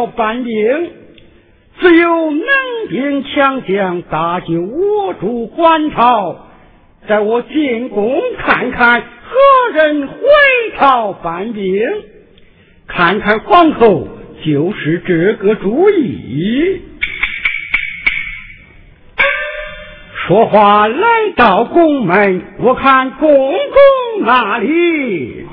[0.00, 0.90] 朝搬兵，
[1.78, 2.46] 只有能
[2.88, 6.46] 兵强将搭救我主还朝。
[7.06, 10.16] 在我进宫看看何人回
[10.78, 11.82] 朝搬兵，
[12.86, 14.08] 看看皇后
[14.42, 16.80] 就是这个主意。
[20.26, 25.46] 说话来到宫门，我看公公那里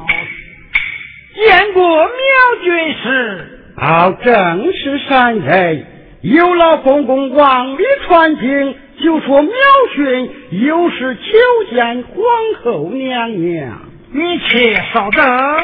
[1.36, 5.86] 见过苗军师，好正是山人。
[6.22, 9.54] 有老公公往里传经，就说苗
[9.96, 11.22] 训又是求
[11.70, 12.16] 见皇
[12.64, 13.80] 后娘娘。
[14.12, 15.64] 你且稍等，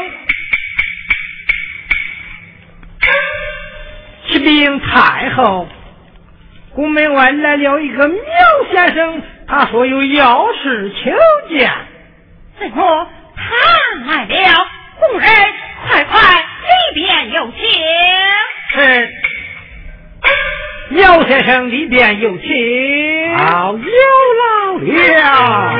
[4.27, 5.67] 启禀太后。
[6.75, 8.19] 宫门外来了一个苗
[8.71, 11.11] 先生，他说有要事求
[11.49, 11.71] 见。
[12.59, 13.43] 怎么他
[14.07, 14.67] 来了？
[14.99, 15.29] 宫人
[16.93, 17.57] 里边有请。
[18.75, 19.09] 是，
[21.01, 23.37] 姚先生里边有请。
[23.37, 23.79] 好，有
[24.39, 25.73] 老了。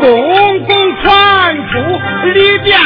[0.00, 1.78] 公公传书
[2.34, 2.76] 里边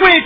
[0.00, 0.20] 我有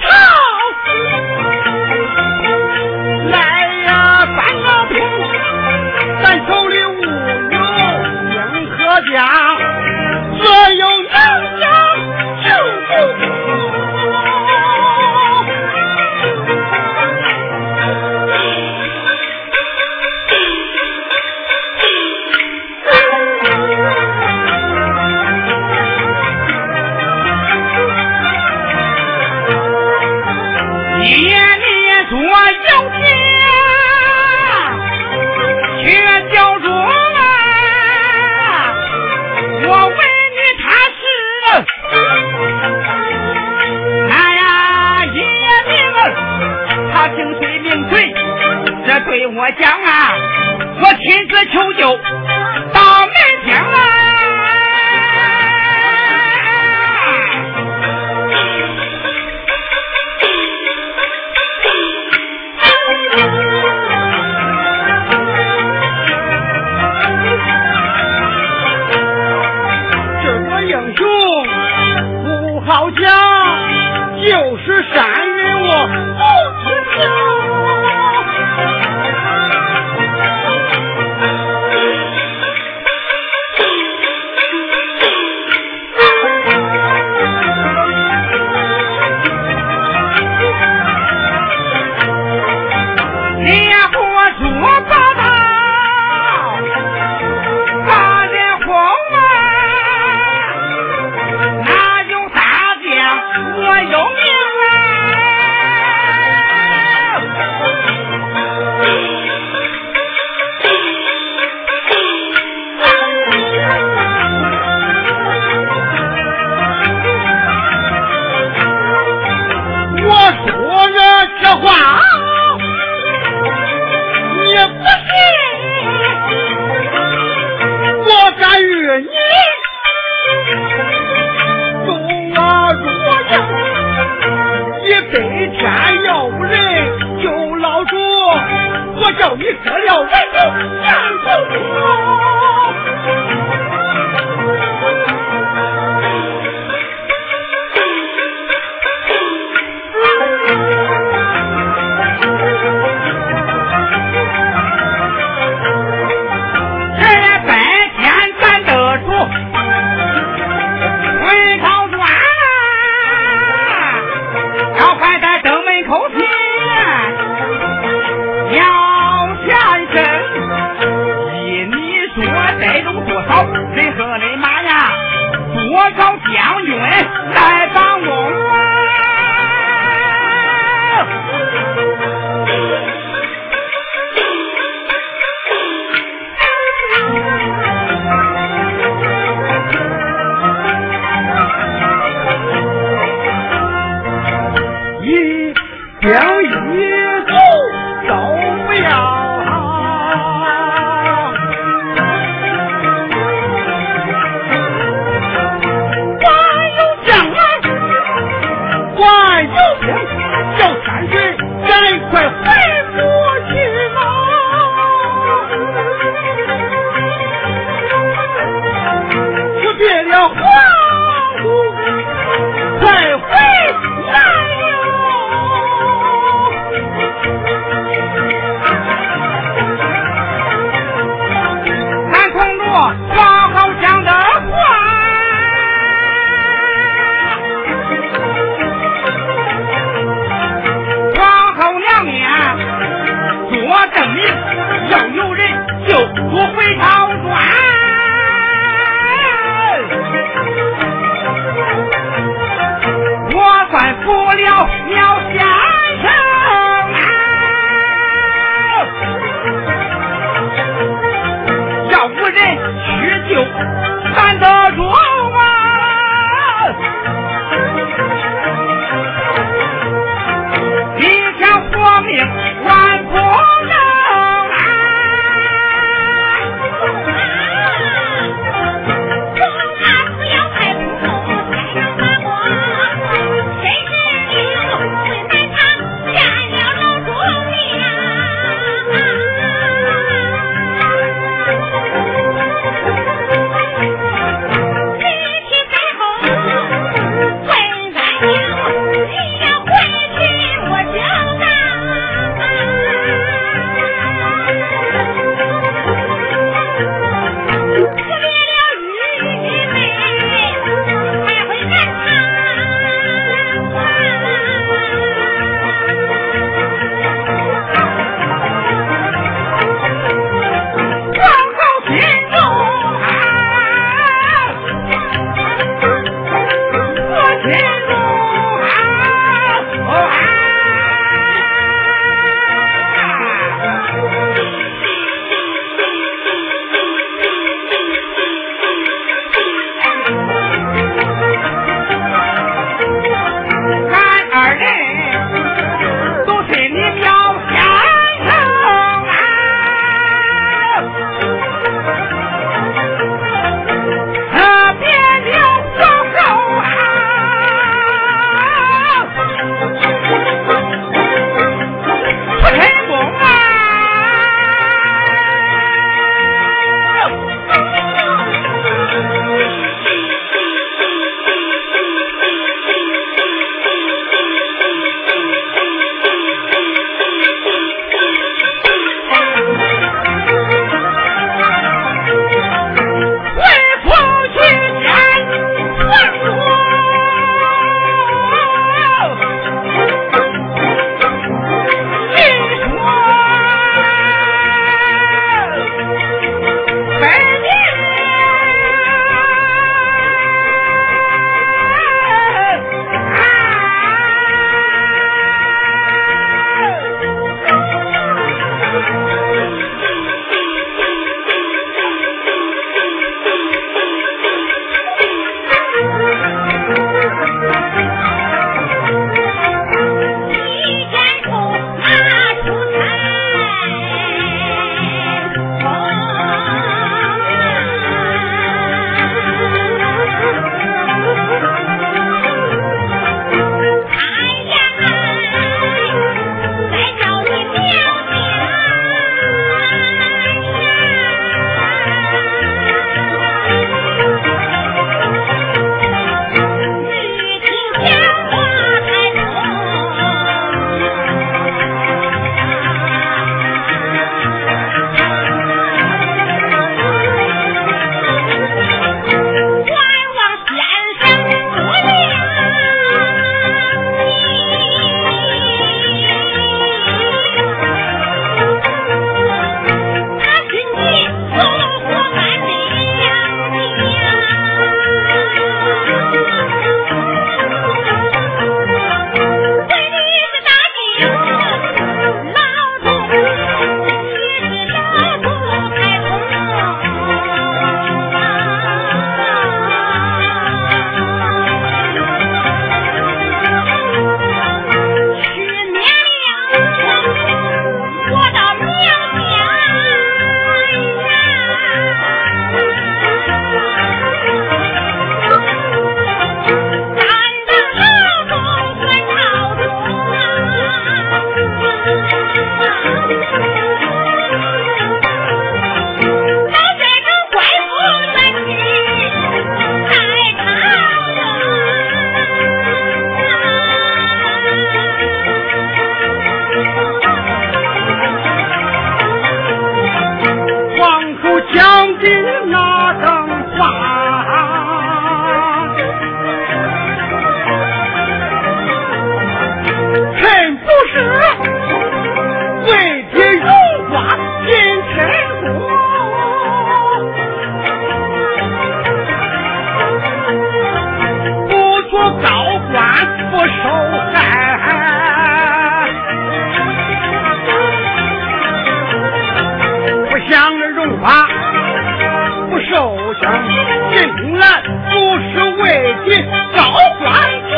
[563.95, 564.45] 进来
[564.91, 565.63] 不是为
[566.07, 566.11] 的
[566.55, 566.61] 高
[567.01, 567.05] 官
[567.51, 567.53] 做。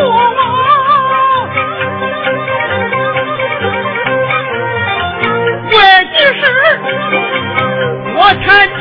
[5.71, 5.75] 为
[6.13, 6.43] 的是
[8.17, 8.74] 我才。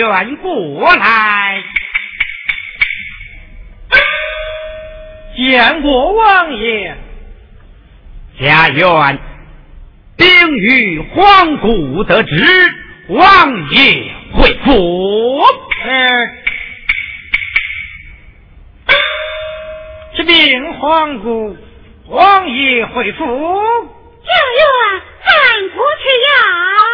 [0.00, 1.62] 员过来，
[5.36, 6.96] 见过王爷。
[8.40, 9.18] 家园
[10.16, 10.26] 禀
[10.56, 12.74] 于皇姑得知，
[13.10, 15.42] 王爷回府。
[15.84, 16.30] 是。
[20.16, 21.56] 启禀皇姑，
[22.06, 23.24] 王爷回府。
[24.24, 24.66] 家园，
[25.26, 26.89] 赶过去呀。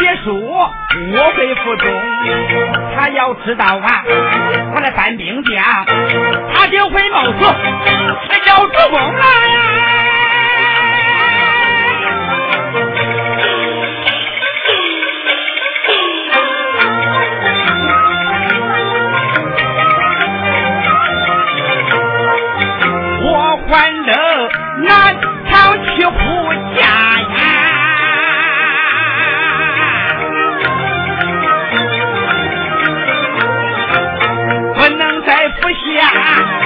[0.00, 1.92] 别说我会负重，
[2.96, 4.02] 他要知道啊，
[4.74, 5.62] 我的单兵将，
[6.54, 7.32] 他就会冒死，
[8.30, 9.24] 他要主公来。
[23.22, 24.50] 我还得
[24.82, 25.14] 南
[25.50, 26.18] 朝去护
[26.74, 27.19] 驾。
[35.94, 36.59] 呀